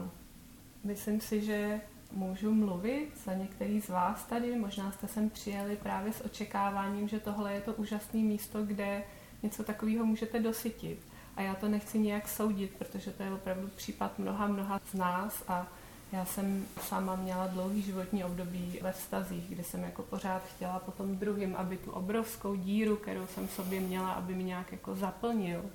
myslím 0.83 1.21
si, 1.21 1.41
že 1.41 1.81
můžu 2.11 2.53
mluvit 2.53 3.09
za 3.25 3.33
některý 3.33 3.81
z 3.81 3.89
vás 3.89 4.23
tady, 4.23 4.55
možná 4.55 4.91
jste 4.91 5.07
sem 5.07 5.29
přijeli 5.29 5.75
právě 5.75 6.13
s 6.13 6.25
očekáváním, 6.25 7.07
že 7.07 7.19
tohle 7.19 7.53
je 7.53 7.61
to 7.61 7.73
úžasné 7.73 8.19
místo, 8.19 8.63
kde 8.63 9.03
něco 9.43 9.63
takového 9.63 10.05
můžete 10.05 10.39
dosytit. 10.39 10.99
A 11.35 11.41
já 11.41 11.55
to 11.55 11.67
nechci 11.67 11.99
nějak 11.99 12.29
soudit, 12.29 12.75
protože 12.77 13.11
to 13.11 13.23
je 13.23 13.33
opravdu 13.33 13.67
případ 13.67 14.19
mnoha, 14.19 14.47
mnoha 14.47 14.79
z 14.91 14.93
nás 14.93 15.43
a 15.47 15.67
já 16.11 16.25
jsem 16.25 16.65
sama 16.81 17.15
měla 17.15 17.47
dlouhý 17.47 17.81
životní 17.81 18.23
období 18.23 18.79
ve 18.81 18.91
vztazích, 18.91 19.49
kde 19.49 19.63
jsem 19.63 19.83
jako 19.83 20.03
pořád 20.03 20.43
chtěla 20.55 20.79
potom 20.79 21.17
druhým, 21.17 21.55
aby 21.55 21.77
tu 21.77 21.91
obrovskou 21.91 22.55
díru, 22.55 22.95
kterou 22.95 23.27
jsem 23.27 23.47
sobě 23.47 23.79
měla, 23.79 24.11
aby 24.11 24.35
mi 24.35 24.43
nějak 24.43 24.71
jako 24.71 24.95
zaplnil. 24.95 25.65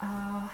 A 0.00 0.50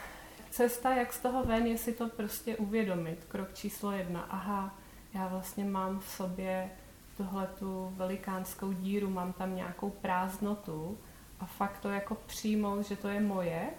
cesta, 0.50 0.94
jak 0.94 1.12
z 1.12 1.18
toho 1.18 1.44
ven, 1.44 1.66
je 1.66 1.78
si 1.78 1.92
to 1.92 2.08
prostě 2.08 2.56
uvědomit. 2.56 3.24
Krok 3.28 3.54
číslo 3.54 3.92
jedna. 3.92 4.20
Aha, 4.20 4.74
já 5.14 5.28
vlastně 5.28 5.64
mám 5.64 6.00
v 6.00 6.10
sobě 6.10 6.70
tuhle 7.16 7.48
tu 7.58 7.92
velikánskou 7.96 8.72
díru, 8.72 9.10
mám 9.10 9.32
tam 9.32 9.56
nějakou 9.56 9.90
prázdnotu 9.90 10.98
a 11.40 11.46
fakt 11.46 11.78
to 11.78 11.88
jako 11.88 12.14
přijmout, 12.26 12.88
že 12.88 12.96
to 12.96 13.08
je 13.08 13.20
moje. 13.20 13.70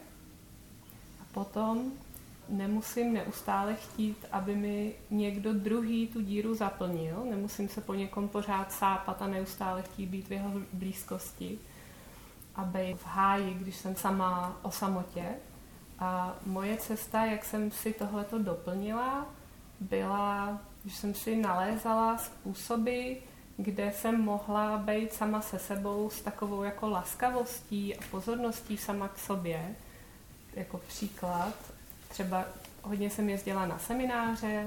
A 1.22 1.24
potom 1.34 1.92
nemusím 2.50 3.14
neustále 3.14 3.76
chtít, 3.76 4.26
aby 4.32 4.56
mi 4.56 4.94
někdo 5.10 5.54
druhý 5.54 6.08
tu 6.08 6.22
díru 6.22 6.56
zaplnil, 6.56 7.24
nemusím 7.30 7.70
se 7.70 7.82
po 7.82 7.94
někom 7.94 8.28
pořád 8.28 8.72
sápat 8.72 9.22
a 9.22 9.28
neustále 9.28 9.82
chtít 9.82 10.06
být 10.06 10.28
v 10.28 10.32
jeho 10.32 10.52
blízkosti 10.74 11.60
a 12.56 12.64
být 12.64 12.98
v 12.98 13.06
háji, 13.06 13.54
když 13.54 13.76
jsem 13.76 13.96
sama 13.96 14.60
o 14.62 14.72
samotě. 14.72 15.26
A 16.02 16.36
moje 16.46 16.78
cesta, 16.78 17.26
jak 17.26 17.46
jsem 17.46 17.72
si 17.72 17.94
tohleto 17.94 18.40
doplnila, 18.40 19.26
byla, 19.80 20.60
že 20.86 20.96
jsem 20.96 21.14
si 21.14 21.36
nalézala 21.36 22.18
způsoby, 22.18 23.14
kde 23.58 23.92
jsem 23.92 24.22
mohla 24.22 24.78
být 24.78 25.14
sama 25.14 25.42
se 25.42 25.60
sebou 25.60 26.10
s 26.10 26.22
takovou 26.22 26.64
jako 26.64 26.90
laskavostí 26.90 27.96
a 27.96 28.00
pozorností 28.12 28.78
sama 28.78 29.08
k 29.08 29.18
sobě. 29.18 29.76
Jako 30.54 30.78
příklad, 30.78 31.54
třeba 32.08 32.46
hodně 32.82 33.10
jsem 33.10 33.30
jezdila 33.30 33.66
na 33.66 33.80
semináře 33.80 34.66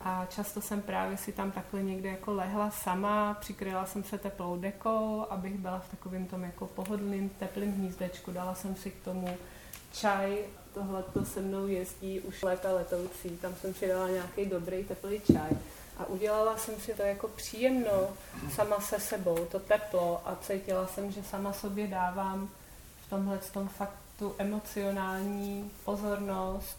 a 0.00 0.26
často 0.30 0.60
jsem 0.60 0.82
právě 0.82 1.16
si 1.16 1.32
tam 1.32 1.50
takhle 1.50 1.82
někde 1.82 2.08
jako 2.08 2.32
lehla 2.32 2.70
sama, 2.70 3.34
přikryla 3.34 3.86
jsem 3.86 4.04
se 4.04 4.18
teplou 4.18 4.56
dekou, 4.56 5.26
abych 5.30 5.58
byla 5.58 5.78
v 5.78 5.90
takovém 5.90 6.26
tom 6.26 6.42
jako 6.42 6.66
pohodlným 6.66 7.28
teplým 7.28 7.72
hnízdečku, 7.72 8.32
dala 8.32 8.54
jsem 8.54 8.76
si 8.76 8.90
k 8.90 9.04
tomu 9.04 9.36
čaj, 9.92 10.38
tohle 10.74 11.02
to 11.02 11.24
se 11.24 11.40
mnou 11.40 11.66
jezdí 11.66 12.20
už 12.20 12.42
léta 12.42 12.72
letoucí, 12.72 13.28
tam 13.28 13.54
jsem 13.54 13.74
si 13.74 13.88
dala 13.88 14.08
nějaký 14.08 14.46
dobrý 14.46 14.84
teplý 14.84 15.20
čaj 15.20 15.50
a 15.98 16.06
udělala 16.06 16.56
jsem 16.56 16.80
si 16.80 16.94
to 16.94 17.02
jako 17.02 17.28
příjemno 17.28 18.08
sama 18.54 18.80
se 18.80 19.00
sebou, 19.00 19.44
to 19.44 19.60
teplo 19.60 20.22
a 20.24 20.36
cítila 20.36 20.86
jsem, 20.86 21.12
že 21.12 21.22
sama 21.22 21.52
sobě 21.52 21.86
dávám 21.86 22.48
v 23.06 23.10
tomhle 23.10 23.38
tom 23.38 23.68
fakt 23.68 23.96
tu 24.18 24.34
emocionální 24.38 25.70
pozornost 25.84 26.78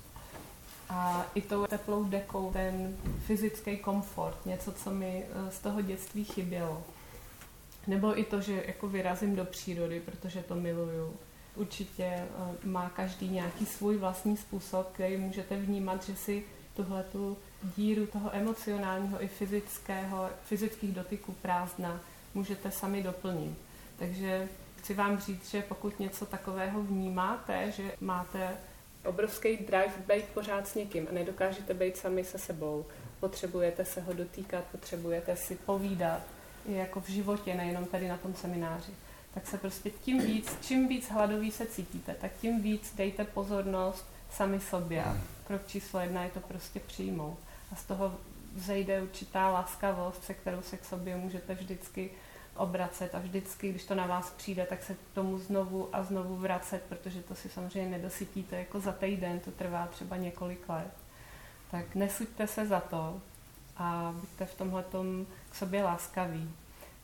a 0.89 1.25
i 1.35 1.41
tou 1.41 1.67
teplou 1.67 2.03
dekou 2.03 2.51
ten 2.51 2.97
fyzický 3.25 3.77
komfort, 3.77 4.45
něco, 4.45 4.71
co 4.71 4.91
mi 4.91 5.25
eh, 5.25 5.51
z 5.51 5.59
toho 5.59 5.81
dětství 5.81 6.23
chybělo. 6.23 6.83
Nebo 7.88 8.19
i 8.19 8.23
to, 8.23 8.41
že 8.41 8.63
jako 8.67 8.88
vyrazím 8.88 9.35
do 9.35 9.45
přírody, 9.45 10.00
protože 10.00 10.43
to 10.43 10.55
miluju. 10.55 11.13
Určitě 11.55 12.03
eh, 12.03 12.27
má 12.63 12.89
každý 12.89 13.29
nějaký 13.29 13.65
svůj 13.65 13.98
vlastní 13.98 14.38
způsob, 14.38 14.89
který 14.93 15.17
můžete 15.17 15.55
vnímat, 15.55 16.03
že 16.03 16.15
si 16.15 16.43
tuhle 16.75 17.03
tu 17.03 17.38
díru 17.75 18.05
toho 18.05 18.36
emocionálního 18.36 19.24
i 19.24 19.27
fyzického, 19.27 20.29
fyzických 20.43 20.91
dotyků 20.91 21.36
prázdna 21.41 22.00
můžete 22.33 22.72
sami 22.72 23.03
doplnit. 23.03 23.57
Takže 24.00 24.48
chci 24.79 24.93
vám 24.93 25.19
říct, 25.19 25.50
že 25.50 25.62
pokud 25.62 26.00
něco 26.00 26.25
takového 26.25 26.83
vnímáte, 26.83 27.72
že 27.72 27.91
máte 28.01 28.57
obrovský 29.05 29.57
drive 29.57 29.93
být 30.07 30.25
pořád 30.25 30.67
s 30.67 30.75
někým 30.75 31.07
a 31.10 31.13
nedokážete 31.13 31.74
být 31.74 31.98
sami 31.98 32.24
se 32.24 32.38
sebou, 32.38 32.86
potřebujete 33.19 33.86
se 33.86 34.01
ho 34.01 34.13
dotýkat, 34.13 34.63
potřebujete 34.72 35.36
si 35.36 35.55
povídat, 35.55 36.22
jako 36.65 37.01
v 37.01 37.10
životě, 37.10 37.53
nejenom 37.55 37.86
tady 37.86 38.07
na 38.07 38.17
tom 38.17 38.33
semináři, 38.36 38.91
tak 39.34 39.48
se 39.48 39.58
prostě 39.58 39.90
tím 39.90 40.22
víc, 40.22 40.58
čím 40.62 40.88
víc 40.88 41.10
hladový 41.10 41.52
se 41.52 41.66
cítíte, 41.66 42.16
tak 42.22 42.32
tím 42.42 42.62
víc 42.62 42.94
dejte 42.96 43.24
pozornost 43.24 44.06
sami 44.32 44.60
sobě. 44.60 45.06
Krok 45.48 45.68
číslo 45.68 46.00
jedna 46.00 46.24
je 46.24 46.30
to 46.30 46.40
prostě 46.40 46.80
přijmout. 46.80 47.38
A 47.72 47.75
z 47.75 47.84
toho 47.84 48.18
zejde 48.56 49.02
určitá 49.02 49.50
laskavost, 49.50 50.24
se 50.24 50.34
kterou 50.34 50.62
se 50.62 50.78
k 50.78 50.86
sobě 50.86 51.16
můžete 51.16 51.56
vždycky 51.56 52.10
obracet 52.56 53.16
a 53.16 53.20
vždycky, 53.20 53.70
když 53.70 53.86
to 53.86 53.96
na 53.96 54.08
vás 54.08 54.32
přijde, 54.32 54.66
tak 54.70 54.84
se 54.84 54.94
k 54.94 55.13
tomu 55.13 55.38
znovu 55.38 55.90
a 55.94 56.04
znovu 56.04 56.36
vracet, 56.36 56.84
protože 56.90 57.22
to 57.22 57.36
si 57.36 57.50
samozřejmě 57.50 57.98
nedosytíte 57.98 58.60
jako 58.60 58.80
za 58.80 58.92
týden, 58.92 59.40
to 59.40 59.52
trvá 59.52 59.88
třeba 59.88 60.18
několik 60.18 60.70
let. 60.70 60.94
Tak 61.72 61.96
nesuďte 61.96 62.48
se 62.48 62.68
za 62.68 62.80
to 62.80 63.22
a 63.78 64.16
buďte 64.20 64.46
v 64.46 64.56
tomhle 64.56 64.86
k 65.50 65.56
sobě 65.56 65.84
láskaví. 65.84 66.52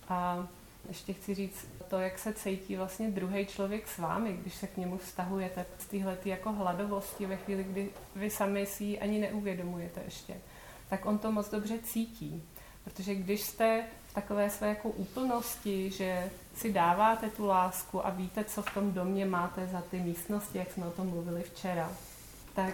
A 0.10 0.48
ještě 0.90 1.14
chci 1.14 1.36
říct 1.36 1.68
to, 1.90 2.00
jak 2.00 2.20
se 2.20 2.34
cítí 2.34 2.76
vlastně 2.76 3.10
druhý 3.10 3.46
člověk 3.46 3.88
s 3.88 3.98
vámi, 3.98 4.34
když 4.34 4.56
se 4.56 4.68
k 4.68 4.78
němu 4.78 4.98
vztahujete 4.98 5.66
z 5.80 5.86
téhle 5.86 6.18
jako 6.26 6.52
hladovosti 6.52 7.26
ve 7.26 7.38
chvíli, 7.38 7.64
kdy 7.64 7.90
vy 8.16 8.30
sami 8.30 8.66
si 8.66 8.84
ji 8.84 9.00
ani 9.00 9.20
neuvědomujete 9.20 10.02
ještě, 10.06 10.34
tak 10.90 11.06
on 11.06 11.18
to 11.18 11.32
moc 11.32 11.50
dobře 11.50 11.80
cítí. 11.80 12.44
Protože 12.84 13.16
když 13.16 13.42
jste 13.42 13.84
v 14.08 14.14
takové 14.14 14.50
své 14.50 14.68
jako 14.70 14.90
úplnosti, 14.90 15.90
že 15.90 16.30
si 16.56 16.74
dáváte 16.74 17.30
tu 17.30 17.46
lásku 17.46 18.06
a 18.06 18.10
víte, 18.10 18.44
co 18.44 18.62
v 18.62 18.74
tom 18.74 18.94
domě 18.94 19.26
máte 19.26 19.68
za 19.68 19.82
ty 19.82 20.00
místnosti, 20.00 20.58
jak 20.58 20.72
jsme 20.72 20.86
o 20.86 20.92
tom 20.92 21.08
mluvili 21.08 21.44
včera, 21.44 21.92
tak 22.56 22.74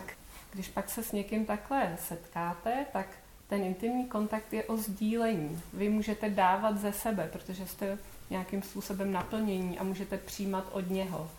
když 0.53 0.67
pak 0.67 0.89
se 0.89 1.03
s 1.03 1.11
někým 1.11 1.45
takhle 1.45 1.97
setkáte, 2.07 2.85
tak 2.93 3.07
ten 3.47 3.63
intimní 3.63 4.05
kontakt 4.05 4.53
je 4.53 4.63
o 4.63 4.77
sdílení. 4.77 5.61
Vy 5.73 5.89
můžete 5.89 6.29
dávat 6.29 6.77
ze 6.77 6.93
sebe, 6.93 7.29
protože 7.31 7.67
jste 7.67 7.97
nějakým 8.29 8.61
způsobem 8.61 9.11
naplnění 9.11 9.79
a 9.79 9.83
můžete 9.83 10.17
přijímat 10.17 10.65
od 10.71 10.89
něho. 10.89 11.29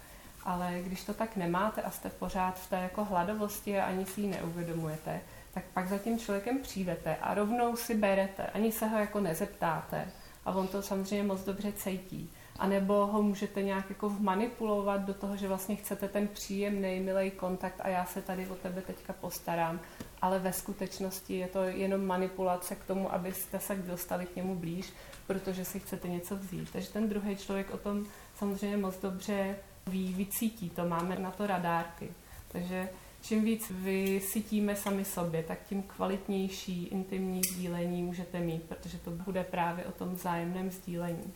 Ale 0.45 0.81
když 0.83 1.05
to 1.05 1.15
tak 1.15 1.37
nemáte 1.37 1.83
a 1.83 1.91
jste 1.91 2.11
pořád 2.11 2.61
v 2.61 2.71
té 2.71 2.77
jako 2.77 3.05
hladovosti 3.05 3.81
a 3.81 3.85
ani 3.85 4.07
si 4.07 4.21
ji 4.21 4.27
neuvědomujete, 4.27 5.21
tak 5.55 5.65
pak 5.75 5.89
za 5.89 5.99
tím 5.99 6.19
člověkem 6.19 6.59
přijdete 6.59 7.17
a 7.17 7.35
rovnou 7.35 7.77
si 7.77 7.95
berete, 7.95 8.47
ani 8.47 8.73
se 8.73 8.87
ho 8.87 8.99
jako 8.99 9.21
nezeptáte. 9.21 10.09
A 10.45 10.53
on 10.53 10.69
to 10.69 10.83
samozřejmě 10.83 11.27
moc 11.27 11.45
dobře 11.45 11.73
cítí. 11.73 12.31
A 12.59 12.67
nebo 12.67 13.07
ho 13.07 13.23
můžete 13.23 13.63
nějak 13.63 13.89
jako 13.89 14.11
manipulovat 14.21 15.01
do 15.01 15.15
toho, 15.15 15.37
že 15.37 15.49
vlastně 15.49 15.77
chcete 15.77 16.09
ten 16.09 16.29
příjemný, 16.29 17.01
milý 17.01 17.31
kontakt 17.31 17.81
a 17.81 17.89
já 17.89 18.05
se 18.05 18.23
tady 18.23 18.47
o 18.47 18.55
tebe 18.55 18.83
teďka 18.83 19.13
postarám. 19.13 19.81
Ale 20.23 20.39
ve 20.39 20.53
skutečnosti 20.53 21.39
je 21.39 21.47
to 21.49 21.65
jenom 21.65 22.07
manipulace 22.07 22.75
k 22.75 22.85
tomu, 22.85 23.15
abyste 23.15 23.61
se 23.61 23.75
dostali 23.75 24.27
k 24.27 24.37
němu 24.37 24.55
blíž, 24.55 24.93
protože 25.27 25.65
si 25.65 25.81
chcete 25.81 26.09
něco 26.09 26.37
vzít. 26.37 26.71
Takže 26.73 26.89
ten 26.89 27.09
druhý 27.09 27.37
člověk 27.37 27.75
o 27.75 27.79
tom 27.79 28.07
samozřejmě 28.39 28.77
moc 28.77 28.99
dobře 28.99 29.57
ví, 29.87 30.15
vycítí 30.15 30.71
to, 30.71 30.89
máme 30.89 31.19
na 31.19 31.31
to 31.31 31.47
radárky. 31.47 32.09
Takže 32.49 32.89
čím 33.23 33.45
víc 33.45 33.71
vysytíme 33.71 34.77
sami 34.77 35.05
sobě, 35.05 35.43
tak 35.43 35.59
tím 35.69 35.83
kvalitnější 35.83 36.85
intimní 36.85 37.41
sdílení 37.53 38.03
můžete 38.03 38.41
mít, 38.41 38.63
protože 38.63 38.99
to 38.99 39.11
bude 39.11 39.45
právě 39.45 39.85
o 39.85 39.93
tom 39.93 40.15
vzájemném 40.15 40.71
sdílení. 40.71 41.33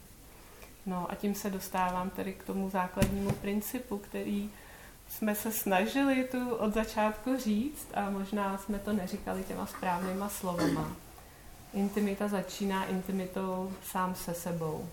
No 0.86 1.10
a 1.10 1.14
tím 1.14 1.34
se 1.34 1.50
dostávám 1.50 2.10
tedy 2.10 2.32
k 2.32 2.44
tomu 2.44 2.70
základnímu 2.70 3.32
principu, 3.32 3.98
který 3.98 4.50
jsme 5.10 5.34
se 5.34 5.52
snažili 5.52 6.24
tu 6.24 6.54
od 6.54 6.74
začátku 6.74 7.36
říct 7.36 7.88
a 7.94 8.10
možná 8.10 8.58
jsme 8.58 8.78
to 8.78 8.92
neříkali 8.92 9.44
těma 9.44 9.66
správnýma 9.66 10.28
slovama. 10.28 10.96
Intimita 11.74 12.28
začíná 12.28 12.84
intimitou 12.84 13.72
sám 13.82 14.14
se 14.14 14.34
sebou. 14.34 14.88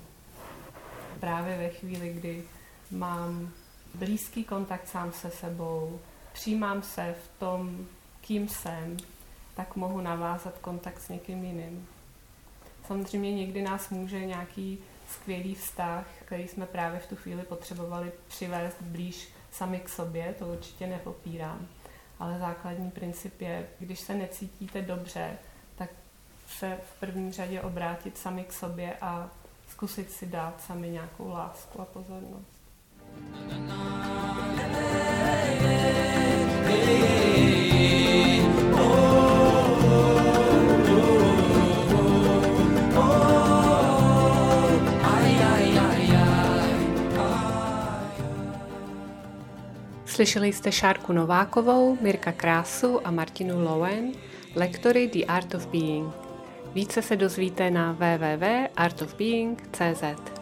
Právě 1.19 1.57
ve 1.57 1.69
chvíli, 1.69 2.13
kdy 2.13 2.43
mám 2.91 3.49
blízký 3.93 4.43
kontakt 4.43 4.87
sám 4.87 5.11
se 5.11 5.29
sebou, 5.29 5.99
přijímám 6.33 6.83
se 6.83 7.15
v 7.25 7.39
tom, 7.39 7.87
kým 8.21 8.49
jsem, 8.49 8.97
tak 9.55 9.75
mohu 9.75 10.01
navázat 10.01 10.57
kontakt 10.57 11.01
s 11.01 11.09
někým 11.09 11.43
jiným. 11.43 11.87
Samozřejmě 12.87 13.33
někdy 13.33 13.61
nás 13.61 13.89
může 13.89 14.25
nějaký 14.25 14.79
skvělý 15.09 15.55
vztah, 15.55 16.05
který 16.25 16.47
jsme 16.47 16.65
právě 16.65 16.99
v 16.99 17.07
tu 17.07 17.15
chvíli 17.15 17.43
potřebovali 17.43 18.11
přivést 18.27 18.81
blíž 18.81 19.29
sami 19.57 19.79
k 19.79 19.89
sobě, 19.89 20.35
to 20.39 20.45
určitě 20.45 20.87
nepopírám. 20.87 21.67
Ale 22.19 22.39
základní 22.39 22.91
princip 22.91 23.41
je, 23.41 23.67
když 23.79 23.99
se 23.99 24.13
necítíte 24.13 24.81
dobře, 24.81 25.37
tak 25.75 25.89
se 26.47 26.77
v 26.91 26.99
první 26.99 27.31
řadě 27.31 27.61
obrátit 27.61 28.17
sami 28.17 28.43
k 28.43 28.53
sobě 28.53 28.97
a 29.01 29.29
zkusit 29.69 30.11
si 30.11 30.25
dát 30.25 30.61
sami 30.61 30.89
nějakou 30.89 31.29
lásku 31.29 31.81
a 31.81 31.85
pozornost. 31.85 32.57
Slyšeli 50.17 50.53
jste 50.53 50.71
Šárku 50.71 51.13
Novákovou, 51.13 51.97
Mirka 52.01 52.31
Krásu 52.31 53.07
a 53.07 53.11
Martinu 53.11 53.63
Lowen, 53.63 54.11
lektory 54.55 55.07
The 55.07 55.25
Art 55.25 55.55
of 55.55 55.67
Being. 55.67 56.13
Více 56.73 57.01
se 57.01 57.15
dozvíte 57.15 57.71
na 57.71 57.91
www.artofbeing.cz. 57.91 60.36